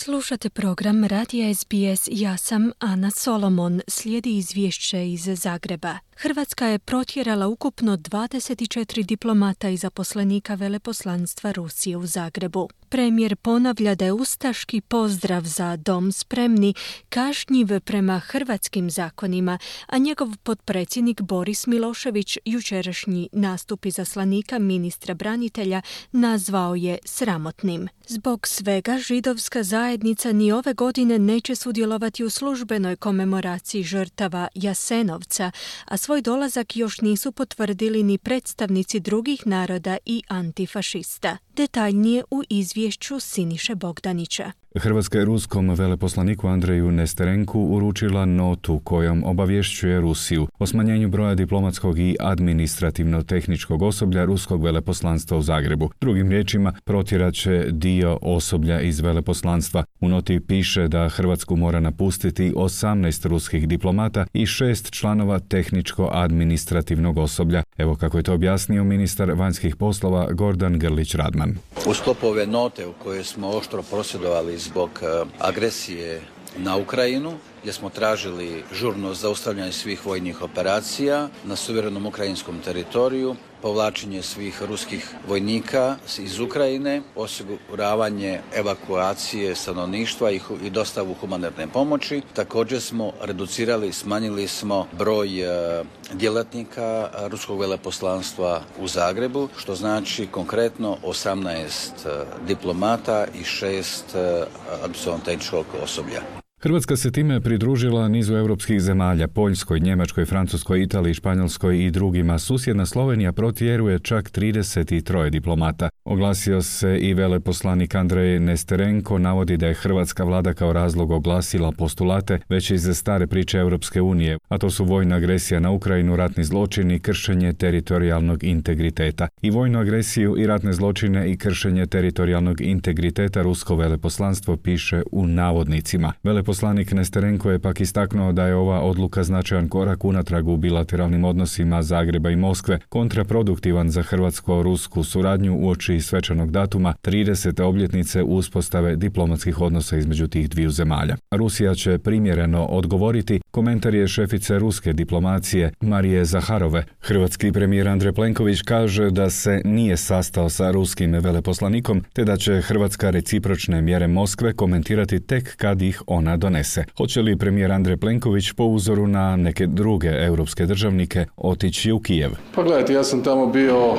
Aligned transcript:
Slušate 0.00 0.50
program 0.50 1.04
Radija 1.04 1.54
SBS. 1.54 2.08
Ja 2.10 2.36
sam 2.36 2.70
Ana 2.78 3.10
Solomon. 3.10 3.80
Slijedi 3.88 4.36
izvješće 4.36 5.08
iz 5.12 5.28
Zagreba. 5.34 5.98
Hrvatska 6.16 6.66
je 6.66 6.78
protjerala 6.78 7.46
ukupno 7.46 7.96
24 7.96 9.02
diplomata 9.02 9.68
i 9.68 9.76
zaposlenika 9.76 10.54
veleposlanstva 10.54 11.52
Rusije 11.52 11.96
u 11.96 12.06
Zagrebu. 12.06 12.68
Premijer 12.88 13.36
ponavlja 13.36 13.94
da 13.94 14.04
je 14.04 14.12
ustaški 14.12 14.80
pozdrav 14.80 15.42
za 15.44 15.76
dom 15.76 16.12
spremni 16.12 16.74
kažnjiv 17.08 17.80
prema 17.80 18.18
hrvatskim 18.18 18.90
zakonima, 18.90 19.58
a 19.86 19.98
njegov 19.98 20.28
potpredsjednik 20.42 21.20
Boris 21.20 21.66
Milošević 21.66 22.38
jučerašnji 22.44 23.28
nastup 23.32 23.86
izaslanika 23.86 24.58
ministra 24.58 25.14
branitelja 25.14 25.82
nazvao 26.12 26.74
je 26.74 26.98
sramotnim. 27.04 27.88
Zbog 28.10 28.46
svega 28.46 28.98
židovska 28.98 29.62
zajednica 29.62 30.32
ni 30.32 30.52
ove 30.52 30.74
godine 30.74 31.18
neće 31.18 31.54
sudjelovati 31.54 32.24
u 32.24 32.30
službenoj 32.30 32.96
komemoraciji 32.96 33.82
žrtava 33.82 34.48
Jasenovca, 34.54 35.50
a 35.84 35.96
svoj 35.96 36.22
dolazak 36.22 36.76
još 36.76 37.00
nisu 37.00 37.32
potvrdili 37.32 38.02
ni 38.02 38.18
predstavnici 38.18 39.00
drugih 39.00 39.46
naroda 39.46 39.96
i 40.04 40.22
antifašista. 40.28 41.36
Detaljnije 41.56 42.24
u 42.30 42.42
izvješću 42.48 43.20
Siniše 43.20 43.74
Bogdanića. 43.74 44.52
Hrvatska 44.74 45.18
je 45.18 45.24
ruskom 45.24 45.74
veleposlaniku 45.74 46.48
Andreju 46.48 46.90
Nesterenku 46.90 47.60
uručila 47.60 48.24
notu 48.24 48.78
kojom 48.84 49.24
obavješćuje 49.24 50.00
Rusiju 50.00 50.46
o 50.58 50.66
smanjenju 50.66 51.08
broja 51.08 51.34
diplomatskog 51.34 51.98
i 51.98 52.16
administrativno-tehničkog 52.20 53.82
osoblja 53.82 54.24
ruskog 54.24 54.64
veleposlanstva 54.64 55.38
u 55.38 55.42
Zagrebu. 55.42 55.90
Drugim 56.00 56.30
riječima, 56.30 56.72
protjerat 56.84 57.34
će 57.34 57.66
dio 57.70 58.18
osoblja 58.22 58.80
iz 58.80 59.00
veleposlanstva. 59.00 59.84
U 60.00 60.08
noti 60.08 60.40
piše 60.40 60.88
da 60.88 61.08
Hrvatsku 61.08 61.56
mora 61.56 61.80
napustiti 61.80 62.52
18 62.56 63.26
ruskih 63.26 63.68
diplomata 63.68 64.26
i 64.32 64.46
šest 64.46 64.90
članova 64.90 65.38
tehničko-administrativnog 65.38 67.18
osoblja. 67.18 67.62
Evo 67.78 67.96
kako 67.96 68.16
je 68.16 68.22
to 68.22 68.34
objasnio 68.34 68.84
ministar 68.84 69.30
vanjskih 69.30 69.76
poslova 69.76 70.32
Gordan 70.32 70.80
Grlić-Radman. 70.80 71.54
U 71.86 71.94
sklopu 71.94 72.26
note 72.46 72.86
u 72.86 72.92
kojoj 72.92 73.24
smo 73.24 73.48
oštro 73.48 73.82
prosvjedovali 73.82 74.57
zbog 74.58 74.90
e, 75.02 75.24
agresije 75.38 76.20
na 76.58 76.76
Ukrajinu 76.76 77.38
gdje 77.62 77.72
smo 77.72 77.90
tražili 77.90 78.64
žurno 78.72 79.14
zaustavljanje 79.14 79.72
svih 79.72 80.06
vojnih 80.06 80.42
operacija 80.42 81.28
na 81.44 81.56
suverenom 81.56 82.06
ukrajinskom 82.06 82.58
teritoriju, 82.64 83.36
povlačenje 83.62 84.22
svih 84.22 84.62
ruskih 84.62 85.14
vojnika 85.28 85.96
iz 86.18 86.40
Ukrajine, 86.40 87.02
osiguravanje 87.16 88.40
evakuacije 88.54 89.54
stanovništva 89.54 90.30
i 90.30 90.70
dostavu 90.70 91.14
humanitarne 91.20 91.72
pomoći. 91.72 92.22
Također 92.34 92.80
smo 92.80 93.12
reducirali, 93.20 93.92
smanjili 93.92 94.48
smo 94.48 94.86
broj 94.92 95.40
e, 95.40 95.84
djelatnika 96.12 97.08
ruskog 97.26 97.60
veleposlanstva 97.60 98.62
u 98.80 98.88
Zagrebu, 98.88 99.48
što 99.56 99.74
znači 99.74 100.26
konkretno 100.26 100.96
18 101.04 101.66
e, 102.06 102.24
diplomata 102.46 103.26
i 103.34 103.42
6 103.42 104.16
e, 104.16 104.46
administrativnog 104.82 105.66
osoblja. 105.82 106.47
Hrvatska 106.60 106.96
se 106.96 107.10
time 107.10 107.40
pridružila 107.40 108.08
nizu 108.08 108.34
europskih 108.34 108.80
zemalja, 108.80 109.28
Poljskoj, 109.28 109.80
Njemačkoj, 109.80 110.24
Francuskoj, 110.24 110.82
Italiji, 110.82 111.14
Španjolskoj 111.14 111.84
i 111.84 111.90
drugima. 111.90 112.38
Susjedna 112.38 112.86
Slovenija 112.86 113.32
protjeruje 113.32 113.98
čak 113.98 114.30
33 114.30 115.30
diplomata. 115.30 115.88
Oglasio 116.04 116.62
se 116.62 116.98
i 116.98 117.14
veleposlanik 117.14 117.94
Andrej 117.94 118.40
Nesterenko 118.40 119.18
navodi 119.18 119.56
da 119.56 119.66
je 119.66 119.74
hrvatska 119.74 120.24
vlada 120.24 120.54
kao 120.54 120.72
razlog 120.72 121.10
oglasila 121.10 121.72
postulate 121.72 122.38
već 122.48 122.70
iz 122.70 122.88
stare 122.94 123.26
priče 123.26 123.58
Europske 123.58 124.00
unije, 124.00 124.38
a 124.48 124.58
to 124.58 124.70
su 124.70 124.84
vojna 124.84 125.16
agresija 125.16 125.60
na 125.60 125.70
Ukrajinu, 125.70 126.16
ratni 126.16 126.44
zločini 126.44 127.00
kršenje 127.00 127.52
teritorijalnog 127.52 128.44
integriteta. 128.44 129.28
I 129.42 129.50
vojnu 129.50 129.78
agresiju 129.78 130.38
i 130.38 130.46
ratne 130.46 130.72
zločine 130.72 131.32
i 131.32 131.36
kršenje 131.36 131.86
teritorijalnog 131.86 132.60
integriteta 132.60 133.42
rusko 133.42 133.76
veleposlanstvo 133.76 134.56
piše 134.56 135.02
u 135.12 135.26
navodnicima. 135.26 136.12
Veleposlanik 136.48 136.92
Nesterenko 136.92 137.50
je 137.50 137.58
pak 137.58 137.80
istaknuo 137.80 138.32
da 138.32 138.46
je 138.46 138.54
ova 138.54 138.80
odluka 138.80 139.22
značajan 139.22 139.68
korak 139.68 140.04
unatrag 140.04 140.48
u 140.48 140.56
bilateralnim 140.56 141.24
odnosima 141.24 141.82
Zagreba 141.82 142.30
i 142.30 142.36
Moskve, 142.36 142.78
kontraproduktivan 142.88 143.90
za 143.90 144.02
hrvatsko-rusku 144.02 145.04
suradnju 145.04 145.58
uoči 145.58 146.00
svečanog 146.00 146.50
datuma 146.50 146.94
30. 147.02 147.62
obljetnice 147.62 148.22
uspostave 148.22 148.96
diplomatskih 148.96 149.60
odnosa 149.60 149.96
između 149.96 150.28
tih 150.28 150.48
dviju 150.48 150.70
zemalja. 150.70 151.16
Rusija 151.30 151.74
će 151.74 151.98
primjereno 151.98 152.64
odgovoriti, 152.64 153.40
komentar 153.50 153.94
je 153.94 154.08
šefice 154.08 154.58
ruske 154.58 154.92
diplomacije 154.92 155.72
Marije 155.80 156.24
Zaharove. 156.24 156.84
Hrvatski 157.00 157.52
premijer 157.52 157.88
Andrej 157.88 158.12
Plenković 158.12 158.62
kaže 158.62 159.10
da 159.10 159.30
se 159.30 159.62
nije 159.64 159.96
sastao 159.96 160.48
sa 160.48 160.70
ruskim 160.70 161.12
veleposlanikom, 161.12 162.04
te 162.12 162.24
da 162.24 162.36
će 162.36 162.60
Hrvatska 162.60 163.10
recipročne 163.10 163.82
mjere 163.82 164.06
Moskve 164.06 164.52
komentirati 164.52 165.20
tek 165.20 165.56
kad 165.56 165.82
ih 165.82 166.02
ona 166.06 166.37
donese. 166.38 166.84
Hoće 166.96 167.22
li 167.22 167.38
premijer 167.38 167.72
Andrej 167.72 167.96
Plenković 167.96 168.52
po 168.52 168.64
uzoru 168.64 169.06
na 169.06 169.36
neke 169.36 169.66
druge 169.66 170.08
europske 170.08 170.66
državnike 170.66 171.26
otići 171.36 171.92
u 171.92 172.00
Kijev? 172.00 172.30
Pa 172.54 172.62
gledajte, 172.62 172.92
ja 172.92 173.04
sam 173.04 173.22
tamo 173.22 173.46
bio 173.46 173.94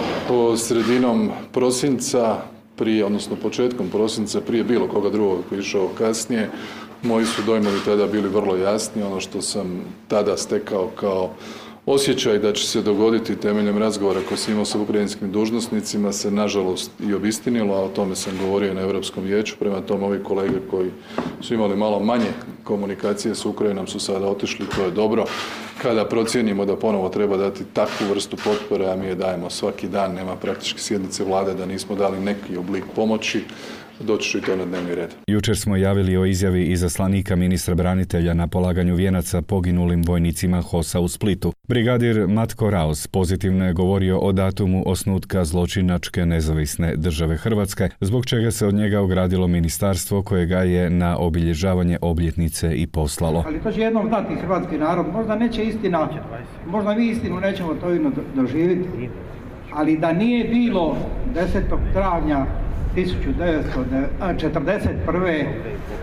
sredinom 0.57 1.29
prosinca 1.53 1.99
prosinca 1.99 2.37
prije, 2.75 3.05
odnosno 3.05 3.35
početkom 3.35 3.89
prosinca 3.89 4.41
prije 4.41 4.63
bilo 4.63 4.87
koga 4.87 5.09
drugog 5.09 5.39
koji 5.49 5.59
je 5.59 5.61
išao 5.61 5.87
kasnije, 5.97 6.49
moji 7.03 7.25
su 7.25 7.41
dojmovi 7.45 7.79
tada 7.85 8.07
bili 8.07 8.29
vrlo 8.29 8.55
jasni. 8.55 9.03
Ono 9.03 9.19
što 9.19 9.41
sam 9.41 9.81
tada 10.07 10.37
stekao 10.37 10.87
kao 10.95 11.29
osjećaj 11.89 12.39
da 12.39 12.53
će 12.53 12.67
se 12.67 12.81
dogoditi 12.81 13.35
temeljem 13.35 13.77
razgovora 13.77 14.19
koji 14.27 14.37
sam 14.37 14.53
imao 14.53 14.65
sa 14.65 14.79
ukrajinskim 14.79 15.31
dužnosnicima 15.31 16.11
se 16.13 16.31
nažalost 16.31 16.91
i 17.09 17.13
obistinilo, 17.13 17.75
a 17.75 17.83
o 17.83 17.89
tome 17.89 18.15
sam 18.15 18.37
govorio 18.41 18.73
na 18.73 18.81
Europskom 18.81 19.23
vijeću. 19.23 19.55
Prema 19.59 19.81
tome, 19.81 20.05
ovi 20.05 20.23
kolege 20.23 20.59
koji 20.71 20.91
su 21.41 21.53
imali 21.53 21.75
malo 21.75 21.99
manje 21.99 22.31
komunikacije 22.63 23.35
s 23.35 23.45
Ukrajinom 23.45 23.87
su 23.87 23.99
sada 23.99 24.27
otišli, 24.27 24.65
to 24.75 24.83
je 24.83 24.91
dobro. 24.91 25.25
Kada 25.81 26.05
procijenimo 26.05 26.65
da 26.65 26.75
ponovo 26.75 27.09
treba 27.09 27.37
dati 27.37 27.63
takvu 27.73 28.07
vrstu 28.09 28.37
potpore, 28.43 28.91
a 28.91 28.95
mi 28.95 29.05
je 29.05 29.15
dajemo 29.15 29.49
svaki 29.49 29.87
dan, 29.87 30.13
nema 30.13 30.35
praktički 30.35 30.79
sjednice 30.79 31.23
vlade 31.23 31.53
da 31.53 31.65
nismo 31.65 31.95
dali 31.95 32.19
neki 32.19 32.57
oblik 32.57 32.83
pomoći, 32.95 33.43
doći 33.99 34.29
ću 34.29 34.37
i 34.37 34.41
to 34.41 34.55
na 34.55 34.65
dnevni 34.65 34.95
red. 34.95 35.09
Jučer 35.27 35.57
smo 35.57 35.75
javili 35.75 36.17
o 36.17 36.25
izjavi 36.25 36.65
izaslanika 36.65 37.35
ministra 37.35 37.75
branitelja 37.75 38.33
na 38.33 38.47
polaganju 38.47 38.95
vijenaca 38.95 39.41
poginulim 39.41 40.03
vojnicima 40.03 40.61
HOSA 40.61 40.99
u 40.99 41.07
Splitu. 41.07 41.53
Brigadir 41.67 42.27
Matko 42.27 42.69
Raus 42.69 43.07
pozitivno 43.07 43.65
je 43.67 43.73
govorio 43.73 44.19
o 44.19 44.31
datumu 44.31 44.83
osnutka 44.85 45.45
zločinačke 45.45 46.25
nezavisne 46.25 46.95
države 46.95 47.37
Hrvatske, 47.37 47.89
zbog 47.99 48.25
čega 48.25 48.51
se 48.51 48.67
od 48.67 48.73
njega 48.73 49.01
ogradilo 49.01 49.47
ministarstvo 49.47 50.23
koje 50.23 50.45
ga 50.45 50.59
je 50.59 50.89
na 50.89 51.17
obilježavanje 51.17 51.97
obljetnice 52.01 52.48
i 52.75 52.87
poslalo. 52.87 53.43
Ali 53.47 53.59
to 53.59 53.71
će 53.71 53.81
jednom 53.81 54.07
znati 54.07 54.35
hrvatski 54.35 54.77
narod, 54.77 55.05
možda 55.13 55.35
neće 55.35 55.63
istina, 55.63 56.09
možda 56.67 56.93
mi 56.93 57.07
istinu 57.07 57.39
nećemo 57.39 57.73
to 57.73 57.87
doživjeti, 58.35 59.09
ali 59.73 59.97
da 59.97 60.13
nije 60.13 60.43
bilo 60.43 60.97
10. 61.35 61.43
travnja 61.93 62.45
1941. 62.95 65.45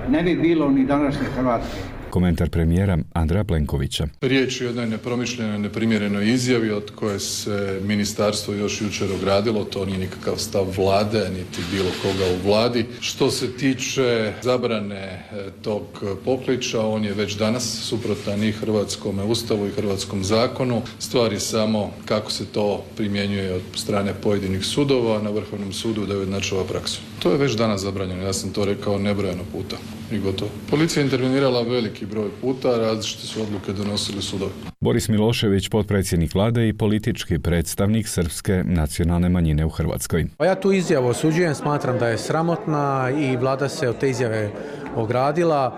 ne 0.08 0.22
bi 0.22 0.36
bilo 0.36 0.70
ni 0.70 0.84
današnje 0.84 1.26
Hrvatske. 1.36 1.95
Komentar 2.16 2.50
premijera 2.50 2.98
Andra 3.12 3.44
Plenkovića. 3.44 4.06
Riječ 4.20 4.60
je 4.60 4.66
o 4.66 4.70
jednoj 4.70 4.86
nepromišljenoj, 4.86 5.58
neprimjerenoj 5.58 6.32
izjavi 6.32 6.70
od 6.70 6.90
koje 6.94 7.20
se 7.20 7.80
ministarstvo 7.82 8.54
još 8.54 8.80
jučer 8.80 9.12
ogradilo. 9.12 9.64
To 9.64 9.84
nije 9.84 9.98
nikakav 9.98 10.36
stav 10.36 10.66
vlade, 10.76 11.30
niti 11.30 11.60
bilo 11.72 11.90
koga 12.02 12.24
u 12.24 12.48
vladi. 12.48 12.86
Što 13.00 13.30
se 13.30 13.52
tiče 13.52 14.32
zabrane 14.42 14.96
e, 14.96 15.22
tog 15.62 15.82
pokliča, 16.24 16.86
on 16.86 17.04
je 17.04 17.14
već 17.14 17.36
danas 17.36 17.80
suprotan 17.82 18.44
i 18.44 18.52
hrvatskom 18.52 19.30
ustavu 19.30 19.66
i 19.66 19.70
hrvatskom 19.70 20.24
zakonu. 20.24 20.82
Stvar 20.98 21.32
je 21.32 21.40
samo 21.40 21.92
kako 22.04 22.30
se 22.30 22.46
to 22.46 22.84
primjenjuje 22.96 23.52
od 23.52 23.62
strane 23.74 24.14
pojedinih 24.22 24.64
sudova 24.64 25.22
na 25.22 25.30
Vrhovnom 25.30 25.72
sudu 25.72 26.06
da 26.06 26.12
je 26.12 26.18
ujednačava 26.18 26.64
praksu. 26.64 27.00
To 27.18 27.30
je 27.30 27.38
već 27.38 27.56
danas 27.56 27.80
zabranjeno, 27.80 28.22
ja 28.22 28.32
sam 28.32 28.50
to 28.50 28.64
rekao 28.64 28.98
nebrojeno 28.98 29.42
puta 29.52 29.76
i 30.12 30.18
gotovo. 30.18 30.50
Policija 30.70 31.00
je 31.00 31.04
intervenirala 31.04 31.62
veliki 31.62 32.06
broj 32.06 32.28
puta, 32.40 32.78
različite 32.78 33.26
su 33.26 33.42
odluke 33.42 33.72
donosili 33.72 34.22
sudovi. 34.22 34.52
Boris 34.80 35.08
Milošević, 35.08 35.68
potpredsjednik 35.68 36.34
vlade 36.34 36.68
i 36.68 36.72
politički 36.72 37.38
predstavnik 37.38 38.08
srpske 38.08 38.62
nacionalne 38.64 39.28
manjine 39.28 39.64
u 39.64 39.68
Hrvatskoj. 39.68 40.26
Pa 40.36 40.46
ja 40.46 40.54
tu 40.54 40.72
izjavu 40.72 41.08
osuđujem, 41.08 41.54
smatram 41.54 41.98
da 41.98 42.08
je 42.08 42.18
sramotna 42.18 43.10
i 43.18 43.36
vlada 43.36 43.68
se 43.68 43.88
od 43.88 43.98
te 43.98 44.10
izjave 44.10 44.50
ogradila. 44.96 45.76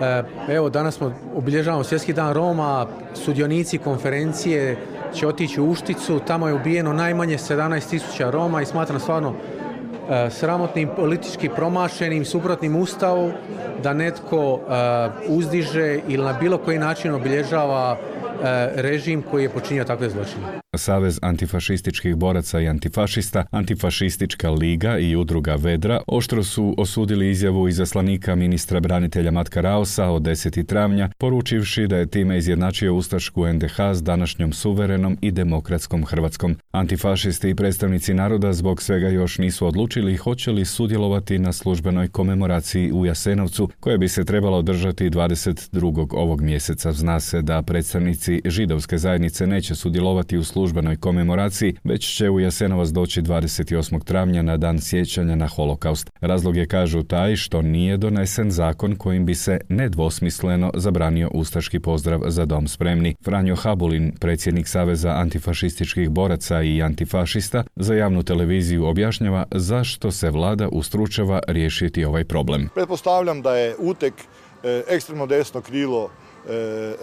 E, 0.00 0.22
evo, 0.54 0.70
danas 0.70 0.94
smo 0.96 1.14
obilježavamo 1.34 1.84
Svjetski 1.84 2.12
dan 2.12 2.34
Roma, 2.34 2.86
sudionici 3.14 3.78
konferencije 3.78 4.76
će 5.14 5.26
otići 5.26 5.60
u 5.60 5.70
Ušticu, 5.70 6.20
tamo 6.26 6.48
je 6.48 6.54
ubijeno 6.54 6.92
najmanje 6.92 7.38
17.000 7.38 8.30
Roma 8.30 8.62
i 8.62 8.66
smatram 8.66 9.00
stvarno 9.00 9.34
sramotnim 10.30 10.88
politički 10.96 11.48
promašenim 11.48 12.24
suprotnim 12.24 12.76
ustavu 12.76 13.32
da 13.82 13.92
netko 13.92 14.60
uzdiže 15.28 15.98
ili 16.08 16.24
na 16.24 16.32
bilo 16.32 16.58
koji 16.58 16.78
način 16.78 17.14
obilježava 17.14 17.96
režim 18.74 19.22
koji 19.30 19.42
je 19.42 19.48
počinio 19.48 19.84
takve 19.84 20.10
zločine. 20.10 20.65
Savez 20.78 21.18
antifašističkih 21.22 22.16
boraca 22.16 22.60
i 22.60 22.68
antifašista, 22.68 23.44
Antifašistička 23.50 24.50
liga 24.50 24.98
i 24.98 25.16
udruga 25.16 25.54
Vedra 25.54 26.00
oštro 26.06 26.44
su 26.44 26.74
osudili 26.78 27.30
izjavu 27.30 27.68
izaslanika 27.68 28.34
ministra 28.34 28.80
branitelja 28.80 29.30
Matka 29.30 29.60
Raosa 29.60 30.08
od 30.08 30.22
10. 30.22 30.66
travnja, 30.66 31.10
poručivši 31.18 31.86
da 31.86 31.96
je 31.96 32.06
time 32.06 32.38
izjednačio 32.38 32.94
Ustašku 32.94 33.46
NDH 33.46 33.80
s 33.94 34.02
današnjom 34.02 34.52
suverenom 34.52 35.18
i 35.20 35.30
demokratskom 35.30 36.04
Hrvatskom. 36.04 36.56
Antifašisti 36.70 37.50
i 37.50 37.54
predstavnici 37.54 38.14
naroda 38.14 38.52
zbog 38.52 38.82
svega 38.82 39.08
još 39.08 39.38
nisu 39.38 39.66
odlučili 39.66 40.16
hoće 40.16 40.50
li 40.50 40.64
sudjelovati 40.64 41.38
na 41.38 41.52
službenoj 41.52 42.08
komemoraciji 42.08 42.92
u 42.92 43.06
Jasenovcu, 43.06 43.68
koja 43.80 43.96
bi 43.96 44.08
se 44.08 44.24
trebala 44.24 44.58
održati 44.58 45.10
22. 45.10 46.06
ovog 46.10 46.40
mjeseca. 46.40 46.92
Zna 46.92 47.20
se 47.20 47.42
da 47.42 47.62
predstavnici 47.62 48.42
židovske 48.44 48.98
zajednice 48.98 49.46
neće 49.46 49.74
sudjelovati 49.74 50.38
u 50.38 50.44
službenoj 50.44 50.65
komemoraciji, 51.00 51.74
već 51.84 52.16
će 52.16 52.30
u 52.30 52.40
Jasenovac 52.40 52.88
doći 52.88 53.22
28. 53.22 54.04
travnja 54.04 54.42
na 54.42 54.56
dan 54.56 54.80
sjećanja 54.80 55.34
na 55.34 55.46
holokaust. 55.46 56.10
Razlog 56.20 56.56
je 56.56 56.66
kažu 56.66 57.02
taj 57.02 57.36
što 57.36 57.62
nije 57.62 57.96
donesen 57.96 58.50
zakon 58.50 58.96
kojim 58.96 59.26
bi 59.26 59.34
se 59.34 59.60
nedvosmisleno 59.68 60.70
zabranio 60.74 61.30
ustaški 61.34 61.80
pozdrav 61.80 62.20
za 62.26 62.44
dom 62.44 62.68
spremni. 62.68 63.14
Franjo 63.24 63.56
Habulin, 63.56 64.12
predsjednik 64.20 64.68
Saveza 64.68 65.10
antifašističkih 65.10 66.10
boraca 66.10 66.62
i 66.62 66.82
antifašista, 66.82 67.64
za 67.76 67.94
javnu 67.94 68.22
televiziju 68.22 68.86
objašnjava 68.86 69.44
zašto 69.50 70.10
se 70.10 70.30
vlada 70.30 70.68
ustručava 70.68 71.40
riješiti 71.48 72.04
ovaj 72.04 72.24
problem. 72.24 72.68
Pretpostavljam 72.74 73.42
da 73.42 73.56
je 73.56 73.74
utek 73.78 74.14
e, 74.64 74.82
ekstremno 74.88 75.26
desno 75.26 75.60
krilo 75.60 76.10
e, 76.48 76.52
e, 76.52 76.94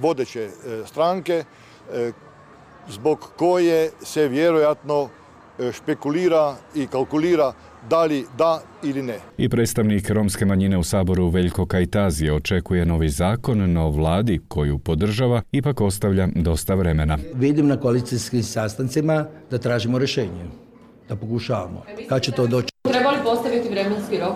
vodeće 0.00 0.48
stranke 0.86 1.44
zbog 2.90 3.32
koje 3.36 3.90
se 4.02 4.28
vjerojatno 4.28 5.08
e, 5.58 5.72
špekulira 5.72 6.56
i 6.74 6.86
kalkulira 6.86 7.52
da 7.88 8.04
li 8.04 8.26
da 8.38 8.62
ili 8.82 9.02
ne. 9.02 9.18
I 9.38 9.48
predstavnik 9.48 10.10
romske 10.10 10.44
manjine 10.44 10.78
u 10.78 10.82
Saboru 10.82 11.28
Veljko 11.28 11.66
Kajtazije 11.66 12.32
očekuje 12.32 12.86
novi 12.86 13.08
zakon, 13.08 13.72
no 13.72 13.90
vladi 13.90 14.40
koju 14.48 14.78
podržava 14.78 15.42
ipak 15.52 15.80
ostavlja 15.80 16.28
dosta 16.34 16.74
vremena. 16.74 17.18
Vidim 17.34 17.68
na 17.68 17.76
koalicijskim 17.76 18.42
sastancima 18.42 19.26
da 19.50 19.58
tražimo 19.58 19.98
rješenje, 19.98 20.44
da 21.08 21.16
pokušavamo. 21.16 21.82
Kad 22.08 22.22
će 22.22 22.32
to 22.32 22.46
doći? 22.46 22.68
Treba 22.82 23.10
li 23.10 23.18
postaviti 23.24 23.68
vremenski 23.68 24.18
rok? 24.18 24.34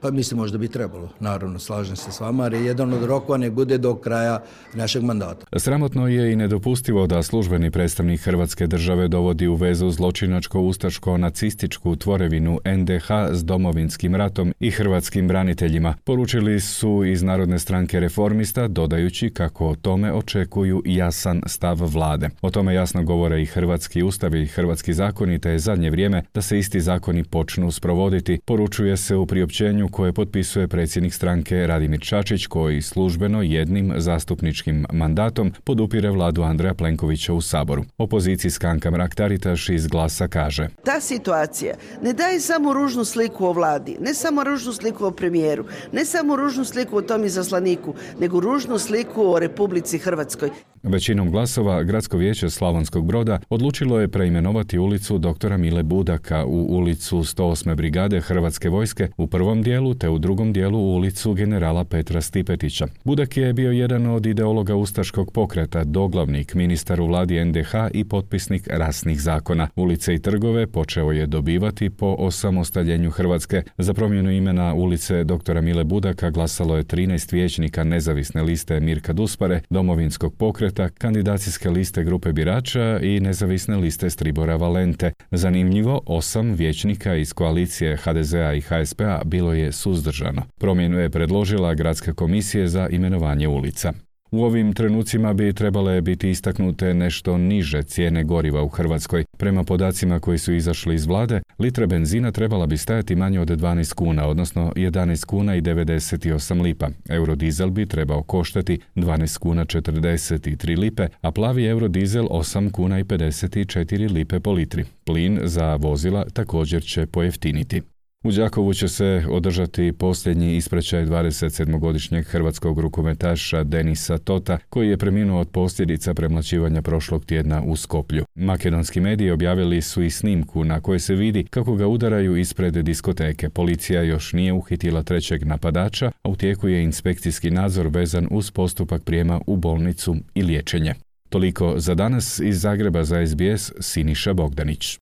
Pa 0.00 0.10
mislim 0.10 0.38
možda 0.38 0.58
bi 0.58 0.68
trebalo, 0.68 1.08
naravno 1.20 1.58
slažem 1.58 1.96
se 1.96 2.12
s 2.12 2.20
vama, 2.20 2.44
jer 2.44 2.52
je 2.52 2.64
jedan 2.64 2.92
od 2.92 3.04
rokova 3.04 3.38
ne 3.38 3.50
bude 3.50 3.78
do 3.78 3.94
kraja 3.94 4.42
našeg 4.74 5.02
mandata. 5.02 5.58
Sramotno 5.58 6.08
je 6.08 6.32
i 6.32 6.36
nedopustivo 6.36 7.06
da 7.06 7.22
službeni 7.22 7.70
predstavnik 7.70 8.20
Hrvatske 8.20 8.66
države 8.66 9.08
dovodi 9.08 9.46
u 9.46 9.54
vezu 9.54 9.90
zločinačko-ustaško-nacističku 9.90 11.96
tvorevinu 11.96 12.58
NDH 12.64 13.10
s 13.32 13.44
domovinskim 13.44 14.14
ratom 14.14 14.54
i 14.60 14.70
hrvatskim 14.70 15.28
braniteljima. 15.28 15.94
Poručili 16.04 16.60
su 16.60 17.04
iz 17.04 17.22
Narodne 17.22 17.58
stranke 17.58 18.00
reformista, 18.00 18.68
dodajući 18.68 19.30
kako 19.30 19.68
o 19.68 19.74
tome 19.74 20.12
očekuju 20.12 20.82
jasan 20.84 21.42
stav 21.46 21.78
vlade. 21.80 22.30
O 22.42 22.50
tome 22.50 22.74
jasno 22.74 23.02
govore 23.02 23.42
i 23.42 23.46
hrvatski 23.46 24.02
ustav 24.02 24.34
i 24.34 24.46
hrvatski 24.46 24.94
zakoni, 24.94 25.38
te 25.38 25.50
je 25.50 25.58
zadnje 25.58 25.90
vrijeme 25.90 26.22
da 26.34 26.42
se 26.42 26.58
isti 26.58 26.80
zakoni 26.80 27.24
počnu 27.24 27.70
sprovoditi. 27.70 28.40
Poručuje 28.44 28.96
se 28.96 29.16
u 29.16 29.26
priopćenju 29.26 29.89
koje 29.90 30.12
potpisuje 30.12 30.68
predsjednik 30.68 31.14
stranke 31.14 31.66
Radimir 31.66 32.00
Čačić 32.00 32.46
koji 32.46 32.82
službeno 32.82 33.42
jednim 33.42 33.94
zastupničkim 33.96 34.86
mandatom 34.92 35.52
podupire 35.64 36.10
vladu 36.10 36.42
Andreja 36.42 36.74
Plenkovića 36.74 37.32
u 37.32 37.40
Saboru. 37.40 37.84
Opozicijska 37.98 38.68
Anka 38.68 38.90
Mrak-Taritaš 38.90 39.74
iz 39.74 39.86
glasa 39.86 40.28
kaže 40.28 40.68
Ta 40.84 41.00
situacija 41.00 41.74
ne 42.02 42.12
daje 42.12 42.40
samo 42.40 42.72
ružnu 42.72 43.04
sliku 43.04 43.46
o 43.46 43.52
vladi, 43.52 43.96
ne 44.00 44.14
samo 44.14 44.44
ružnu 44.44 44.72
sliku 44.72 45.04
o 45.04 45.10
premijeru, 45.10 45.64
ne 45.92 46.04
samo 46.04 46.36
ružnu 46.36 46.64
sliku 46.64 46.96
o 46.96 47.02
tom 47.02 47.24
izaslaniku, 47.24 47.94
nego 48.20 48.40
ružnu 48.40 48.78
sliku 48.78 49.22
o 49.22 49.38
Republici 49.38 49.98
Hrvatskoj. 49.98 50.50
Većinom 50.82 51.30
glasova 51.30 51.82
Gradsko 51.82 52.16
vijeće 52.16 52.50
Slavonskog 52.50 53.06
broda 53.06 53.38
odlučilo 53.48 54.00
je 54.00 54.08
preimenovati 54.08 54.78
ulicu 54.78 55.18
doktora 55.18 55.56
Mile 55.56 55.82
Budaka 55.82 56.44
u 56.44 56.66
ulicu 56.76 57.18
108. 57.18 57.74
brigade 57.74 58.20
Hrvatske 58.20 58.68
vojske 58.68 59.08
u 59.16 59.26
prvom 59.26 59.62
dijelu 59.62 59.94
te 59.94 60.08
u 60.08 60.18
drugom 60.18 60.52
dijelu 60.52 60.78
u 60.78 60.94
ulicu 60.94 61.32
generala 61.32 61.84
Petra 61.84 62.20
Stipetića. 62.20 62.86
Budak 63.04 63.36
je 63.36 63.52
bio 63.52 63.70
jedan 63.70 64.06
od 64.06 64.26
ideologa 64.26 64.76
Ustaškog 64.76 65.32
pokreta, 65.32 65.84
doglavnik, 65.84 66.54
ministar 66.54 67.00
u 67.00 67.06
vladi 67.06 67.44
NDH 67.44 67.74
i 67.94 68.04
potpisnik 68.04 68.68
rasnih 68.70 69.20
zakona. 69.20 69.68
Ulice 69.76 70.14
i 70.14 70.18
trgove 70.18 70.66
počeo 70.66 71.12
je 71.12 71.26
dobivati 71.26 71.90
po 71.90 72.16
osamostaljenju 72.18 73.10
Hrvatske. 73.10 73.62
Za 73.78 73.94
promjenu 73.94 74.30
imena 74.30 74.74
ulice 74.74 75.24
doktora 75.24 75.60
Mile 75.60 75.84
Budaka 75.84 76.30
glasalo 76.30 76.76
je 76.76 76.84
13 76.84 77.32
vijećnika 77.32 77.84
nezavisne 77.84 78.42
liste 78.42 78.80
Mirka 78.80 79.12
Duspare, 79.12 79.60
domovinskog 79.70 80.34
pokreta 80.70 80.94
kandidacijske 80.98 81.70
liste 81.70 82.04
grupe 82.04 82.32
birača 82.32 82.98
i 83.02 83.20
nezavisne 83.20 83.76
liste 83.76 84.10
Stribora 84.10 84.56
Valente. 84.56 85.12
Zanimljivo, 85.30 86.00
osam 86.06 86.52
vijećnika 86.54 87.14
iz 87.14 87.32
koalicije 87.32 87.96
HDZ-a 87.96 88.54
i 88.54 88.60
HSP-a 88.60 89.22
bilo 89.24 89.52
je 89.52 89.72
suzdržano. 89.72 90.42
Promjenu 90.60 90.98
je 90.98 91.10
predložila 91.10 91.74
Gradska 91.74 92.12
komisija 92.12 92.68
za 92.68 92.88
imenovanje 92.88 93.48
ulica. 93.48 93.92
U 94.30 94.44
ovim 94.44 94.72
trenucima 94.72 95.32
bi 95.32 95.52
trebale 95.52 96.00
biti 96.00 96.30
istaknute 96.30 96.94
nešto 96.94 97.38
niže 97.38 97.82
cijene 97.82 98.24
goriva 98.24 98.62
u 98.62 98.68
Hrvatskoj. 98.68 99.24
Prema 99.38 99.64
podacima 99.64 100.20
koji 100.20 100.38
su 100.38 100.54
izašli 100.54 100.94
iz 100.94 101.06
vlade, 101.06 101.40
litra 101.58 101.86
benzina 101.86 102.32
trebala 102.32 102.66
bi 102.66 102.76
stajati 102.76 103.16
manje 103.16 103.40
od 103.40 103.48
12 103.48 103.94
kuna, 103.94 104.26
odnosno 104.26 104.72
11 104.76 105.24
kuna 105.24 105.56
i 105.56 105.62
98 105.62 106.62
lipa. 106.62 106.88
Eurodizel 107.08 107.70
bi 107.70 107.86
trebao 107.86 108.22
koštati 108.22 108.78
12 108.94 109.38
kuna 109.38 109.64
43 109.64 110.78
lipe, 110.78 111.08
a 111.20 111.30
plavi 111.30 111.66
eurodizel 111.66 112.26
8 112.30 112.70
kuna 112.70 112.98
i 112.98 113.04
54 113.04 114.12
lipe 114.12 114.40
po 114.40 114.52
litri. 114.52 114.84
Plin 115.04 115.40
za 115.44 115.76
vozila 115.76 116.24
također 116.24 116.82
će 116.82 117.06
pojeftiniti. 117.06 117.82
U 118.24 118.30
Đakovu 118.30 118.74
će 118.74 118.88
se 118.88 119.24
održati 119.30 119.92
posljednji 119.92 120.56
ispraćaj 120.56 121.06
27-godišnjeg 121.06 122.26
hrvatskog 122.26 122.78
rukometaša 122.78 123.64
Denisa 123.64 124.18
Tota, 124.18 124.58
koji 124.68 124.88
je 124.88 124.96
preminuo 124.96 125.40
od 125.40 125.48
posljedica 125.48 126.14
premlaćivanja 126.14 126.82
prošlog 126.82 127.24
tjedna 127.24 127.62
u 127.62 127.76
Skoplju. 127.76 128.24
Makedonski 128.34 129.00
mediji 129.00 129.30
objavili 129.30 129.82
su 129.82 130.02
i 130.02 130.10
snimku 130.10 130.64
na 130.64 130.80
kojoj 130.80 130.98
se 130.98 131.14
vidi 131.14 131.44
kako 131.44 131.74
ga 131.74 131.86
udaraju 131.86 132.36
ispred 132.36 132.74
diskoteke. 132.74 133.48
Policija 133.48 134.02
još 134.02 134.32
nije 134.32 134.52
uhitila 134.52 135.02
trećeg 135.02 135.46
napadača, 135.46 136.12
a 136.22 136.28
u 136.28 136.36
tijeku 136.36 136.68
je 136.68 136.82
inspekcijski 136.82 137.50
nadzor 137.50 137.86
vezan 137.86 138.28
uz 138.30 138.50
postupak 138.50 139.02
prijema 139.02 139.40
u 139.46 139.56
bolnicu 139.56 140.16
i 140.34 140.42
liječenje. 140.42 140.94
Toliko 141.28 141.74
za 141.76 141.94
danas 141.94 142.40
iz 142.40 142.60
Zagreba 142.60 143.04
za 143.04 143.26
SBS 143.26 143.72
Siniša 143.80 144.32
Bogdanić. 144.32 144.98